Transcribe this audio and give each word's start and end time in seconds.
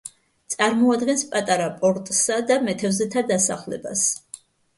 წარმოადგენს 0.51 1.23
პატარა 1.33 1.67
პორტსა 1.83 2.39
და 2.53 2.59
მეთევზეთა 2.69 3.25
დასახლებას. 3.35 4.09